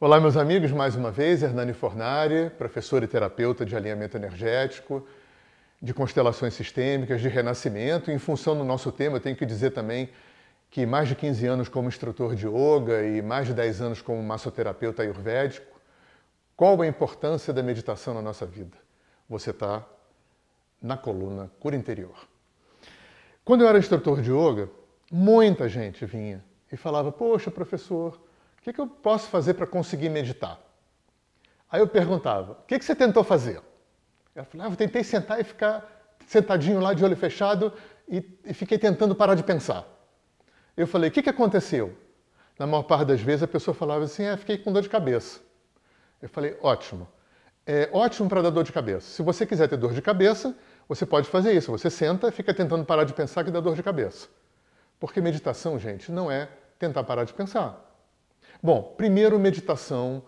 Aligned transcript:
Olá, 0.00 0.20
meus 0.20 0.36
amigos, 0.36 0.70
mais 0.70 0.94
uma 0.94 1.10
vez, 1.10 1.42
Hernani 1.42 1.72
Fornari, 1.72 2.50
professor 2.50 3.02
e 3.02 3.08
terapeuta 3.08 3.66
de 3.66 3.74
alinhamento 3.74 4.16
energético, 4.16 5.04
de 5.82 5.92
constelações 5.92 6.54
sistêmicas, 6.54 7.20
de 7.20 7.28
renascimento. 7.28 8.08
Em 8.08 8.16
função 8.16 8.56
do 8.56 8.62
nosso 8.62 8.92
tema, 8.92 9.16
eu 9.16 9.20
tenho 9.20 9.34
que 9.34 9.44
dizer 9.44 9.72
também 9.72 10.08
que 10.70 10.86
mais 10.86 11.08
de 11.08 11.16
15 11.16 11.44
anos 11.48 11.68
como 11.68 11.88
instrutor 11.88 12.36
de 12.36 12.46
yoga 12.46 13.04
e 13.08 13.20
mais 13.20 13.48
de 13.48 13.54
10 13.54 13.80
anos 13.80 14.00
como 14.00 14.22
massoterapeuta 14.22 15.02
ayurvédico. 15.02 15.80
Qual 16.56 16.80
a 16.80 16.86
importância 16.86 17.52
da 17.52 17.60
meditação 17.60 18.14
na 18.14 18.22
nossa 18.22 18.46
vida? 18.46 18.76
Você 19.28 19.50
está 19.50 19.84
na 20.80 20.96
coluna 20.96 21.50
cura 21.58 21.74
interior. 21.74 22.14
Quando 23.44 23.62
eu 23.62 23.68
era 23.68 23.76
instrutor 23.78 24.22
de 24.22 24.30
yoga, 24.30 24.70
muita 25.10 25.68
gente 25.68 26.06
vinha 26.06 26.44
e 26.70 26.76
falava: 26.76 27.10
Poxa, 27.10 27.50
professor, 27.50 28.27
o 28.58 28.62
que, 28.62 28.72
que 28.72 28.80
eu 28.80 28.86
posso 28.86 29.28
fazer 29.28 29.54
para 29.54 29.66
conseguir 29.66 30.08
meditar? 30.08 30.60
Aí 31.70 31.80
eu 31.80 31.88
perguntava, 31.88 32.52
o 32.52 32.66
que, 32.66 32.78
que 32.78 32.84
você 32.84 32.94
tentou 32.94 33.22
fazer? 33.22 33.60
Ela 34.34 34.44
falou, 34.44 34.66
ah, 34.66 34.70
eu 34.70 34.76
tentei 34.76 35.04
sentar 35.04 35.40
e 35.40 35.44
ficar 35.44 36.16
sentadinho 36.26 36.80
lá 36.80 36.94
de 36.94 37.04
olho 37.04 37.16
fechado 37.16 37.72
e, 38.08 38.22
e 38.44 38.54
fiquei 38.54 38.78
tentando 38.78 39.14
parar 39.14 39.34
de 39.34 39.42
pensar. 39.42 39.86
Eu 40.76 40.86
falei, 40.86 41.10
o 41.10 41.12
que, 41.12 41.22
que 41.22 41.30
aconteceu? 41.30 41.96
Na 42.58 42.66
maior 42.66 42.82
parte 42.82 43.06
das 43.06 43.20
vezes 43.20 43.42
a 43.42 43.48
pessoa 43.48 43.74
falava 43.74 44.04
assim, 44.04 44.26
ah, 44.26 44.36
fiquei 44.36 44.58
com 44.58 44.72
dor 44.72 44.82
de 44.82 44.88
cabeça. 44.88 45.40
Eu 46.20 46.28
falei, 46.28 46.56
ótimo. 46.62 47.08
É 47.66 47.88
ótimo 47.92 48.28
para 48.28 48.42
dar 48.42 48.50
dor 48.50 48.64
de 48.64 48.72
cabeça. 48.72 49.08
Se 49.08 49.22
você 49.22 49.44
quiser 49.44 49.68
ter 49.68 49.76
dor 49.76 49.92
de 49.92 50.00
cabeça, 50.00 50.56
você 50.88 51.04
pode 51.04 51.28
fazer 51.28 51.52
isso. 51.52 51.70
Você 51.70 51.90
senta 51.90 52.28
e 52.28 52.32
fica 52.32 52.54
tentando 52.54 52.84
parar 52.84 53.04
de 53.04 53.12
pensar 53.12 53.44
que 53.44 53.50
dá 53.50 53.60
dor 53.60 53.76
de 53.76 53.82
cabeça. 53.82 54.26
Porque 54.98 55.20
meditação, 55.20 55.78
gente, 55.78 56.10
não 56.10 56.30
é 56.30 56.48
tentar 56.78 57.04
parar 57.04 57.24
de 57.24 57.34
pensar. 57.34 57.87
Bom, 58.62 58.94
primeiro, 58.96 59.38
meditação 59.38 60.22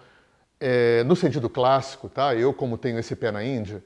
é, 0.61 1.03
no 1.05 1.17
sentido 1.17 1.49
clássico, 1.49 2.09
tá? 2.09 2.35
Eu, 2.35 2.55
como 2.55 2.79
tenho 2.79 2.99
esse 2.99 3.17
pé 3.17 3.33
na 3.33 3.43
Índia, 3.43 3.83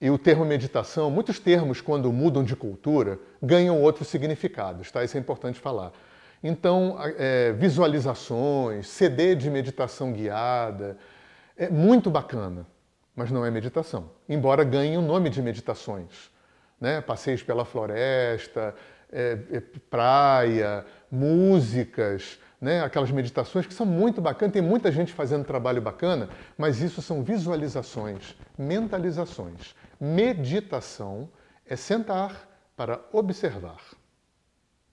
e 0.00 0.10
o 0.10 0.18
termo 0.18 0.44
meditação, 0.44 1.10
muitos 1.10 1.38
termos, 1.38 1.80
quando 1.80 2.12
mudam 2.12 2.44
de 2.44 2.54
cultura, 2.54 3.18
ganham 3.42 3.80
outros 3.80 4.08
significados, 4.08 4.90
tá? 4.90 5.02
Isso 5.04 5.16
é 5.16 5.20
importante 5.20 5.60
falar. 5.60 5.92
Então, 6.42 6.96
é, 7.16 7.52
visualizações, 7.52 8.88
CD 8.88 9.34
de 9.34 9.48
meditação 9.48 10.12
guiada, 10.12 10.98
é 11.56 11.68
muito 11.68 12.10
bacana, 12.10 12.66
mas 13.14 13.30
não 13.30 13.46
é 13.46 13.50
meditação, 13.50 14.10
embora 14.28 14.64
ganhe 14.64 14.96
o 14.96 15.02
nome 15.02 15.30
de 15.30 15.40
meditações. 15.40 16.30
Né? 16.80 17.00
Passeios 17.00 17.44
pela 17.44 17.64
floresta, 17.64 18.74
é, 19.12 19.36
praia, 19.88 20.84
músicas, 21.08 22.40
né, 22.62 22.80
aquelas 22.80 23.10
meditações 23.10 23.66
que 23.66 23.74
são 23.74 23.84
muito 23.84 24.20
bacanas, 24.20 24.52
tem 24.52 24.62
muita 24.62 24.92
gente 24.92 25.12
fazendo 25.12 25.44
trabalho 25.44 25.82
bacana, 25.82 26.28
mas 26.56 26.80
isso 26.80 27.02
são 27.02 27.24
visualizações, 27.24 28.36
mentalizações. 28.56 29.74
Meditação 30.00 31.28
é 31.66 31.74
sentar 31.74 32.48
para 32.76 33.00
observar. 33.12 33.80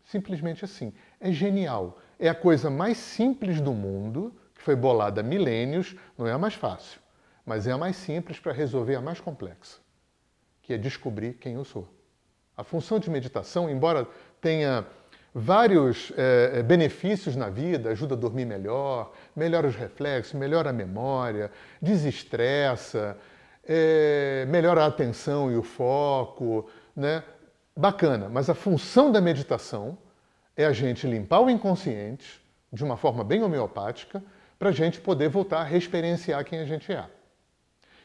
Simplesmente 0.03 0.65
assim. 0.65 0.91
É 1.19 1.31
genial. 1.31 1.99
É 2.17 2.27
a 2.27 2.33
coisa 2.33 2.71
mais 2.71 2.97
simples 2.97 3.61
do 3.61 3.71
mundo, 3.71 4.33
que 4.55 4.63
foi 4.63 4.75
bolada 4.75 5.21
há 5.21 5.23
milênios, 5.23 5.95
não 6.17 6.25
é 6.25 6.31
a 6.31 6.39
mais 6.39 6.55
fácil, 6.55 6.99
mas 7.45 7.67
é 7.67 7.71
a 7.71 7.77
mais 7.77 7.95
simples 7.97 8.39
para 8.39 8.51
resolver 8.51 8.95
a 8.95 9.01
mais 9.01 9.19
complexa, 9.19 9.77
que 10.63 10.73
é 10.73 10.77
descobrir 10.77 11.35
quem 11.35 11.53
eu 11.53 11.63
sou. 11.63 11.87
A 12.57 12.63
função 12.63 12.97
de 12.97 13.11
meditação, 13.11 13.69
embora 13.69 14.07
tenha 14.41 14.87
vários 15.33 16.11
é, 16.17 16.63
benefícios 16.63 17.35
na 17.35 17.49
vida, 17.49 17.89
ajuda 17.89 18.15
a 18.15 18.17
dormir 18.17 18.45
melhor, 18.45 19.11
melhora 19.35 19.67
os 19.67 19.75
reflexos, 19.75 20.33
melhora 20.33 20.71
a 20.71 20.73
memória, 20.73 21.51
desestressa, 21.81 23.17
é, 23.67 24.45
melhora 24.49 24.83
a 24.83 24.87
atenção 24.87 25.51
e 25.51 25.55
o 25.55 25.63
foco, 25.63 26.69
né? 26.95 27.23
Bacana, 27.75 28.27
mas 28.27 28.49
a 28.49 28.53
função 28.53 29.11
da 29.11 29.21
meditação 29.21 29.97
é 30.57 30.65
a 30.65 30.73
gente 30.73 31.07
limpar 31.07 31.39
o 31.39 31.49
inconsciente 31.49 32.41
de 32.73 32.83
uma 32.83 32.97
forma 32.97 33.23
bem 33.23 33.41
homeopática 33.41 34.21
para 34.57 34.69
a 34.69 34.73
gente 34.73 34.99
poder 34.99 35.29
voltar 35.29 35.59
a 35.61 35.63
reexperienciar 35.63 36.43
quem 36.43 36.59
a 36.59 36.65
gente 36.65 36.91
é. 36.91 37.05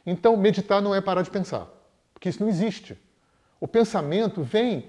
Então, 0.07 0.37
meditar 0.37 0.81
não 0.81 0.95
é 0.95 1.01
parar 1.01 1.23
de 1.23 1.31
pensar, 1.31 1.67
porque 2.13 2.29
isso 2.29 2.41
não 2.41 2.49
existe. 2.49 2.97
O 3.59 3.67
pensamento 3.67 4.43
vem 4.43 4.89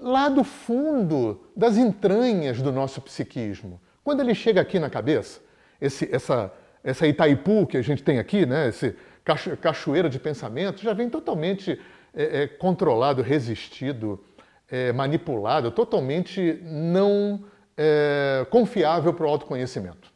lá 0.00 0.28
do 0.28 0.44
fundo, 0.44 1.40
das 1.56 1.76
entranhas 1.76 2.60
do 2.62 2.72
nosso 2.72 3.00
psiquismo. 3.00 3.80
Quando 4.02 4.20
ele 4.20 4.34
chega 4.34 4.60
aqui 4.60 4.78
na 4.78 4.88
cabeça, 4.88 5.40
esse, 5.80 6.08
essa, 6.14 6.52
essa 6.82 7.06
Itaipu 7.06 7.66
que 7.66 7.76
a 7.76 7.82
gente 7.82 8.02
tem 8.02 8.18
aqui, 8.18 8.46
né, 8.46 8.68
esse 8.68 8.96
cacho, 9.24 9.56
cachoeira 9.56 10.08
de 10.08 10.18
pensamento, 10.18 10.82
já 10.82 10.92
vem 10.92 11.10
totalmente 11.10 11.80
é, 12.14 12.42
é, 12.42 12.46
controlado, 12.46 13.22
resistido, 13.22 14.24
é, 14.70 14.92
manipulado, 14.92 15.70
totalmente 15.70 16.60
não 16.62 17.44
é, 17.76 18.46
confiável 18.50 19.12
para 19.12 19.26
o 19.26 19.28
autoconhecimento. 19.28 20.12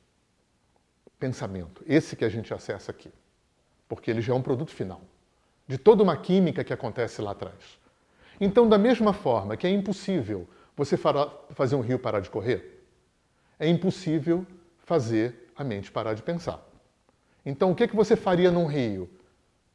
Pensamento, 1.18 1.82
esse 1.86 2.16
que 2.16 2.24
a 2.24 2.28
gente 2.28 2.52
acessa 2.52 2.90
aqui, 2.90 3.12
porque 3.88 4.10
ele 4.10 4.20
já 4.20 4.32
é 4.32 4.36
um 4.36 4.42
produto 4.42 4.70
final 4.70 5.02
de 5.66 5.78
toda 5.78 6.02
uma 6.02 6.16
química 6.16 6.64
que 6.64 6.72
acontece 6.72 7.22
lá 7.22 7.30
atrás. 7.30 7.80
Então, 8.44 8.68
da 8.68 8.76
mesma 8.76 9.12
forma 9.12 9.56
que 9.56 9.68
é 9.68 9.70
impossível 9.70 10.48
você 10.76 10.96
fazer 10.96 11.76
um 11.76 11.80
rio 11.80 11.96
parar 11.96 12.18
de 12.18 12.28
correr, 12.28 12.84
é 13.56 13.68
impossível 13.68 14.44
fazer 14.78 15.52
a 15.54 15.62
mente 15.62 15.92
parar 15.92 16.14
de 16.14 16.24
pensar. 16.24 16.60
Então, 17.46 17.70
o 17.70 17.74
que, 17.76 17.86
que 17.86 17.94
você 17.94 18.16
faria 18.16 18.50
num 18.50 18.66
rio? 18.66 19.08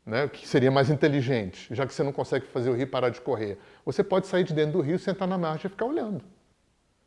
Né, 0.06 0.28
que 0.28 0.46
seria 0.46 0.70
mais 0.70 0.90
inteligente, 0.90 1.74
já 1.74 1.88
que 1.88 1.94
você 1.94 2.04
não 2.04 2.12
consegue 2.12 2.46
fazer 2.48 2.70
o 2.70 2.74
rio 2.74 2.86
parar 2.88 3.08
de 3.08 3.22
correr. 3.22 3.58
Você 3.86 4.04
pode 4.04 4.28
sair 4.28 4.44
de 4.44 4.54
dentro 4.54 4.74
do 4.74 4.82
rio, 4.82 5.00
sentar 5.00 5.30
na 5.30 5.38
margem 5.38 5.68
e 5.68 5.70
ficar 5.70 5.86
olhando. 5.86 6.22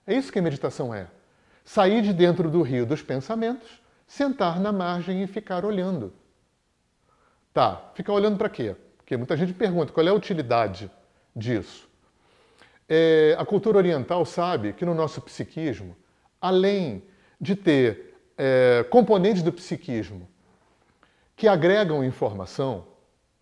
É 0.07 0.15
isso 0.15 0.33
que 0.33 0.39
a 0.39 0.43
meditação 0.43 0.95
é. 0.95 1.09
Sair 1.63 2.01
de 2.01 2.15
dentro 2.15 2.49
do 2.49 2.63
rio 2.63 2.87
dos 2.87 3.03
pensamentos, 3.03 3.83
sentar 4.07 4.59
na 4.59 4.73
margem 4.73 5.23
e 5.23 5.27
ficar 5.27 5.67
olhando. 5.67 6.11
Tá, 7.53 7.91
ficar 7.95 8.15
olhando 8.15 8.39
para 8.39 8.49
quê? 8.49 8.75
Porque 8.97 9.15
muita 9.15 9.37
gente 9.37 9.53
pergunta 9.53 9.93
qual 9.93 10.07
é 10.07 10.09
a 10.09 10.15
utilidade 10.15 10.91
disso. 11.41 11.89
É, 12.89 13.37
a 13.39 13.45
cultura 13.45 13.79
oriental 13.79 14.25
sabe 14.25 14.73
que 14.73 14.85
no 14.85 14.95
nosso 14.95 15.21
psiquismo, 15.21 15.97
além 16.41 17.03
de 17.41 17.57
ter 17.57 18.17
é, 18.37 18.85
componentes 18.91 19.43
do 19.43 19.53
psiquismo 19.53 20.29
que 21.37 21.47
agregam 21.47 22.05
informação, 22.05 22.87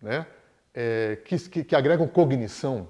né, 0.01 0.25
é, 0.73 1.17
que, 1.25 1.37
que, 1.49 1.63
que, 1.63 1.75
agregam 1.75 2.07
cognição, 2.07 2.87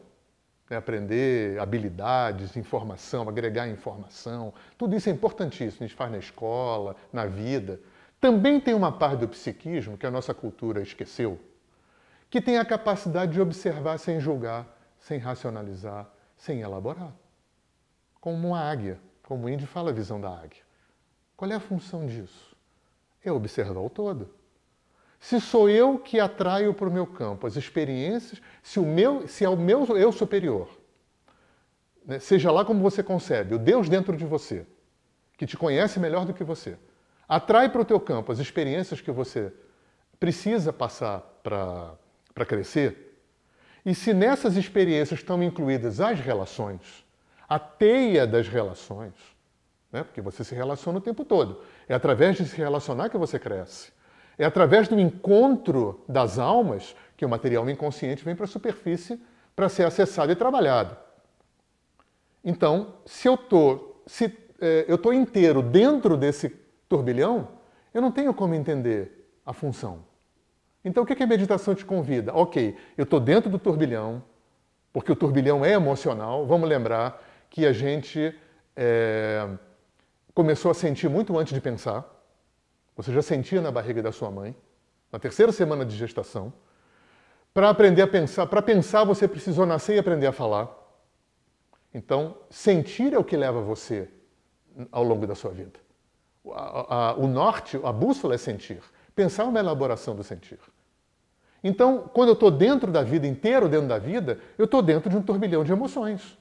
né, 0.70 0.78
aprender 0.78 1.60
habilidades, 1.60 2.58
informação, 2.58 3.28
agregar 3.28 3.68
informação, 3.68 4.54
tudo 4.78 4.96
isso 4.96 5.10
é 5.10 5.12
importantíssimo, 5.12 5.84
a 5.84 5.88
gente 5.88 5.96
faz 5.96 6.12
na 6.12 6.18
escola, 6.18 6.96
na 7.12 7.26
vida. 7.26 7.80
Também 8.20 8.60
tem 8.60 8.74
uma 8.74 8.92
parte 8.92 9.22
do 9.22 9.28
psiquismo 9.30 9.98
que 9.98 10.06
a 10.06 10.12
nossa 10.12 10.34
cultura 10.34 10.82
esqueceu, 10.82 11.40
que 12.30 12.42
tem 12.42 12.58
a 12.58 12.66
capacidade 12.66 13.32
de 13.32 13.42
observar 13.42 13.98
sem 13.98 14.20
julgar, 14.20 14.79
sem 15.00 15.18
racionalizar, 15.18 16.10
sem 16.38 16.62
elaborar. 16.62 17.14
Como 18.20 18.50
uma 18.50 18.60
águia, 18.60 19.00
como 19.24 19.46
o 19.46 19.50
índio 19.50 19.68
fala 19.68 19.92
a 19.92 19.94
visão 19.94 20.20
da 20.20 20.30
águia. 20.30 20.62
Qual 21.36 21.50
é 21.50 21.56
a 21.56 21.60
função 21.60 22.06
disso? 22.06 22.56
É 23.24 23.32
observar 23.32 23.80
o 23.80 23.90
todo. 23.90 24.34
Se 25.20 25.40
sou 25.40 25.70
eu 25.70 26.00
que 26.00 26.20
atraio 26.20 26.74
para 26.74 26.88
o 26.88 26.92
meu 26.92 27.06
campo 27.06 27.46
as 27.46 27.56
experiências, 27.56 28.42
se, 28.64 28.80
o 28.80 28.86
meu, 28.86 29.28
se 29.28 29.44
é 29.44 29.50
o 29.50 29.58
meu 29.58 29.86
eu 29.98 30.12
superior, 30.12 30.70
né, 32.06 32.20
seja 32.20 32.52
lá 32.52 32.64
como 32.64 32.82
você 32.82 33.04
concebe, 33.04 33.56
o 33.56 33.60
Deus 33.60 33.90
dentro 33.90 34.16
de 34.16 34.26
você, 34.26 34.66
que 35.38 35.46
te 35.46 35.58
conhece 35.58 36.00
melhor 36.00 36.26
do 36.26 36.34
que 36.34 36.44
você, 36.44 36.78
atrai 37.28 37.70
para 37.70 37.82
o 37.82 37.86
teu 37.86 38.00
campo 38.00 38.32
as 38.32 38.40
experiências 38.40 39.02
que 39.02 39.12
você 39.12 39.54
precisa 40.20 40.72
passar 40.72 41.20
para 41.44 42.46
crescer, 42.48 43.09
e 43.86 43.96
se 43.96 44.14
nessas 44.14 44.56
experiências 44.56 45.20
estão 45.20 45.42
incluídas 45.42 46.00
as 46.00 46.20
relações, 46.20 47.06
a 47.48 47.58
teia 47.58 48.28
das 48.28 48.48
relações, 48.48 49.14
né? 49.92 50.04
porque 50.04 50.22
você 50.22 50.44
se 50.44 50.54
relaciona 50.54 51.00
o 51.00 51.02
tempo 51.02 51.26
todo, 51.26 51.62
é 51.88 51.94
através 51.94 52.38
de 52.38 52.46
se 52.46 52.58
relacionar 52.58 53.10
que 53.10 53.18
você 53.18 53.40
cresce. 53.40 53.92
É 54.38 54.46
através 54.46 54.88
do 54.88 55.00
encontro 55.00 56.04
das 56.08 56.40
almas 56.40 56.96
que 57.18 57.26
o 57.26 57.30
material 57.30 57.70
inconsciente 57.70 58.24
vem 58.24 58.36
para 58.36 58.46
a 58.46 58.48
superfície 58.48 59.20
para 59.56 59.68
ser 59.68 59.84
acessado 59.84 60.32
e 60.32 60.36
trabalhado. 60.36 60.96
Então, 62.44 62.94
se 63.06 63.28
eu 63.28 63.34
estou 63.36 64.02
se, 64.10 64.36
é, 64.60 64.86
eu 64.88 64.98
tô 64.98 65.14
inteiro 65.14 65.62
dentro 65.62 66.18
desse 66.18 66.50
turbilhão, 66.88 67.48
eu 67.94 68.02
não 68.02 68.12
tenho 68.12 68.34
como 68.34 68.56
entender 68.56 69.30
a 69.46 69.54
função. 69.54 70.04
Então, 70.84 71.04
o 71.04 71.06
que 71.06 71.22
a 71.22 71.28
meditação 71.28 71.76
te 71.76 71.84
convida? 71.86 72.34
Ok, 72.34 72.78
eu 72.98 73.04
estou 73.04 73.20
dentro 73.20 73.50
do 73.50 73.60
turbilhão, 73.60 74.24
porque 74.94 75.12
o 75.12 75.16
turbilhão 75.16 75.64
é 75.64 75.74
emocional. 75.74 76.46
Vamos 76.46 76.70
lembrar 76.70 77.22
que 77.50 77.66
a 77.66 77.74
gente 77.74 78.34
é, 78.76 79.48
começou 80.34 80.72
a 80.72 80.74
sentir 80.74 81.10
muito 81.10 81.38
antes 81.38 81.54
de 81.54 81.60
pensar. 81.60 82.06
você 82.96 83.12
já 83.12 83.22
sentia 83.22 83.62
na 83.62 83.72
barriga 83.72 84.02
da 84.02 84.12
sua 84.12 84.32
mãe, 84.32 84.56
na 85.12 85.20
terceira 85.20 85.52
semana 85.52 85.86
de 85.86 85.96
gestação. 85.96 86.54
Para 87.54 87.70
aprender 87.70 88.02
a 88.02 88.08
pensar, 88.08 88.46
para 88.46 88.62
pensar 88.62 89.04
você 89.04 89.28
precisou 89.28 89.66
nascer 89.66 89.96
e 89.96 90.00
aprender 90.00 90.28
a 90.28 90.32
falar. 90.32 90.70
Então, 91.94 92.38
sentir 92.50 93.14
é 93.14 93.18
o 93.18 93.24
que 93.24 93.36
leva 93.36 93.62
você 93.62 94.08
ao 94.92 95.04
longo 95.04 95.28
da 95.28 95.36
sua 95.36 95.52
vida. 95.52 95.80
o 97.18 97.28
norte, 97.28 97.80
a 97.84 97.92
bússola 97.92 98.36
é 98.36 98.38
sentir. 98.38 98.82
Pensar 99.20 99.44
uma 99.44 99.60
elaboração 99.60 100.16
do 100.16 100.24
sentir. 100.24 100.58
Então, 101.62 102.10
quando 102.14 102.30
eu 102.30 102.36
estou 102.36 102.50
dentro 102.50 102.90
da 102.90 103.04
vida, 103.04 103.28
inteiro 103.28 103.68
dentro 103.68 103.90
da 103.90 104.00
vida, 104.00 104.40
eu 104.58 104.64
estou 104.64 104.82
dentro 104.82 105.10
de 105.10 105.18
um 105.18 105.22
turbilhão 105.22 105.62
de 105.62 105.74
emoções. 105.74 106.38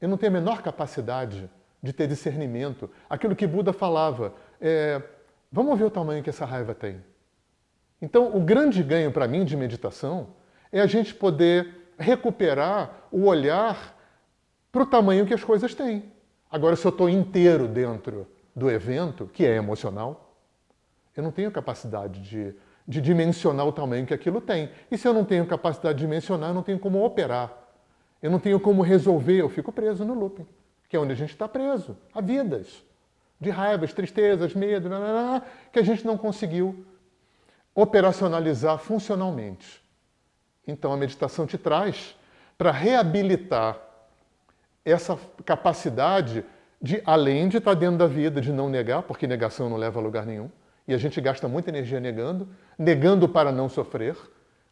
Eu 0.00 0.08
não 0.08 0.16
tenho 0.16 0.32
a 0.32 0.40
menor 0.40 0.60
capacidade 0.60 1.48
de 1.80 1.92
ter 1.92 2.08
discernimento. 2.08 2.90
Aquilo 3.08 3.36
que 3.36 3.46
Buda 3.46 3.72
falava, 3.72 4.34
é, 4.60 5.00
vamos 5.52 5.78
ver 5.78 5.84
o 5.84 5.90
tamanho 5.90 6.20
que 6.20 6.30
essa 6.30 6.44
raiva 6.44 6.74
tem. 6.74 7.00
Então, 8.02 8.36
o 8.36 8.40
grande 8.40 8.82
ganho 8.82 9.12
para 9.12 9.28
mim 9.28 9.44
de 9.44 9.56
meditação 9.56 10.30
é 10.72 10.80
a 10.80 10.86
gente 10.88 11.14
poder 11.14 11.92
recuperar 11.96 13.06
o 13.12 13.26
olhar 13.26 13.96
para 14.72 14.82
o 14.82 14.86
tamanho 14.86 15.24
que 15.24 15.34
as 15.34 15.44
coisas 15.44 15.76
têm. 15.76 16.10
Agora, 16.50 16.74
se 16.74 16.84
eu 16.84 16.90
estou 16.90 17.08
inteiro 17.08 17.68
dentro 17.68 18.26
do 18.52 18.68
evento, 18.68 19.30
que 19.32 19.46
é 19.46 19.54
emocional, 19.54 20.25
eu 21.16 21.22
não 21.22 21.30
tenho 21.30 21.50
capacidade 21.50 22.20
de, 22.20 22.54
de 22.86 23.00
dimensionar 23.00 23.66
o 23.66 23.72
tamanho 23.72 24.06
que 24.06 24.14
aquilo 24.14 24.40
tem. 24.40 24.70
E 24.90 24.98
se 24.98 25.08
eu 25.08 25.14
não 25.14 25.24
tenho 25.24 25.46
capacidade 25.46 25.98
de 25.98 26.04
dimensionar, 26.04 26.50
eu 26.50 26.54
não 26.54 26.62
tenho 26.62 26.78
como 26.78 27.04
operar. 27.04 27.52
Eu 28.22 28.30
não 28.30 28.38
tenho 28.38 28.60
como 28.60 28.82
resolver, 28.82 29.40
eu 29.40 29.48
fico 29.48 29.72
preso 29.72 30.04
no 30.04 30.14
looping, 30.14 30.46
que 30.88 30.96
é 30.96 31.00
onde 31.00 31.12
a 31.12 31.16
gente 31.16 31.30
está 31.30 31.46
preso, 31.46 31.96
a 32.14 32.20
vidas 32.20 32.82
de 33.40 33.50
raivas, 33.50 33.92
tristezas, 33.92 34.54
medo, 34.54 34.88
que 35.70 35.78
a 35.78 35.82
gente 35.82 36.04
não 36.06 36.16
conseguiu 36.16 36.86
operacionalizar 37.74 38.78
funcionalmente. 38.78 39.82
Então 40.66 40.92
a 40.92 40.96
meditação 40.96 41.46
te 41.46 41.58
traz 41.58 42.16
para 42.56 42.70
reabilitar 42.70 43.78
essa 44.84 45.18
capacidade 45.44 46.44
de, 46.80 47.02
além 47.04 47.48
de 47.48 47.58
estar 47.58 47.74
dentro 47.74 47.98
da 47.98 48.06
vida, 48.06 48.40
de 48.40 48.52
não 48.52 48.68
negar, 48.68 49.02
porque 49.02 49.26
negação 49.26 49.68
não 49.68 49.76
leva 49.76 50.00
a 50.00 50.02
lugar 50.02 50.24
nenhum, 50.24 50.50
e 50.86 50.94
a 50.94 50.98
gente 50.98 51.20
gasta 51.20 51.48
muita 51.48 51.70
energia 51.70 51.98
negando, 51.98 52.48
negando 52.78 53.28
para 53.28 53.50
não 53.50 53.68
sofrer, 53.68 54.16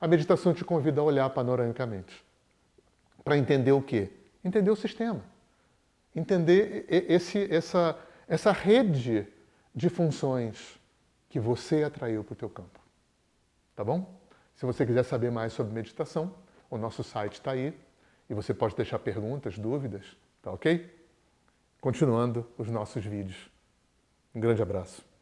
a 0.01 0.07
meditação 0.07 0.55
te 0.55 0.65
convida 0.65 1.01
a 1.01 1.05
olhar 1.05 1.29
panoramicamente. 1.31 2.25
Para 3.25 3.37
entender 3.37 3.73
o 3.73 3.83
quê? 3.83 4.11
Entender 4.45 4.71
o 4.71 4.77
sistema. 4.77 5.23
Entender 6.15 6.87
esse, 6.89 7.53
essa, 7.53 7.99
essa 8.29 8.53
rede 8.53 9.27
de 9.75 9.89
funções 9.89 10.79
que 11.29 11.41
você 11.41 11.83
atraiu 11.83 12.23
para 12.23 12.33
o 12.35 12.37
teu 12.37 12.49
campo. 12.49 12.79
Tá 13.75 13.83
bom? 13.83 14.21
Se 14.55 14.65
você 14.65 14.87
quiser 14.87 15.03
saber 15.03 15.33
mais 15.33 15.53
sobre 15.53 15.73
meditação, 15.73 16.33
o 16.71 16.79
nosso 16.79 17.03
site 17.03 17.35
está 17.35 17.53
aí 17.53 17.77
e 18.31 18.35
você 18.35 18.55
pode 18.55 18.77
deixar 18.77 18.99
perguntas, 19.01 19.59
dúvidas, 19.59 20.17
tá 20.41 20.53
ok? 20.53 20.95
Continuando 21.81 22.47
os 22.57 22.71
nossos 22.71 23.05
vídeos. 23.05 23.51
Um 24.35 24.41
grande 24.41 24.63
abraço. 24.63 25.14